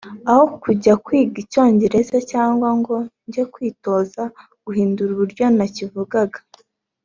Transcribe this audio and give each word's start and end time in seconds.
Aho 0.29 0.43
kujya 0.63 0.93
kwiga 1.05 1.37
Icyongereza 1.43 2.17
cyangwa 2.31 2.69
ngo 2.79 2.95
njye 3.27 3.43
kwitoza 3.53 4.23
guhindura 4.65 5.09
uburyo 5.13 5.45
nakivugaga 5.57 6.39